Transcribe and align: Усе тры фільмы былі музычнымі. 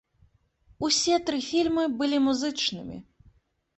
Усе 0.87 1.19
тры 1.29 1.39
фільмы 1.49 1.83
былі 1.99 2.17
музычнымі. 2.29 2.97